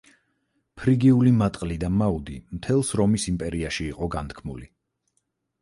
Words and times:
ფრიგიული 0.79 1.33
მატყლი 1.41 1.77
და 1.83 1.91
მაუდი 1.99 2.37
მთელს 2.55 2.91
რომის 3.03 3.29
იმპერიაში 3.35 3.89
იყო 3.93 4.11
განთქმული. 4.17 4.71